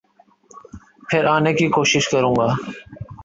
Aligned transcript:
پھر 1.09 1.23
آنے 1.25 1.53
کی 1.53 1.67
کوشش 1.67 2.03
کروں 2.09 2.35
گا۔ 2.35 2.47